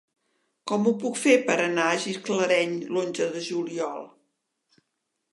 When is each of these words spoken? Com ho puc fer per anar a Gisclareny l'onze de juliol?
Com 0.69 0.87
ho 0.87 0.93
puc 1.01 1.17
fer 1.23 1.33
per 1.49 1.57
anar 1.65 1.85
a 1.89 1.99
Gisclareny 2.05 2.73
l'onze 2.95 3.27
de 3.35 3.43
juliol? 3.49 4.09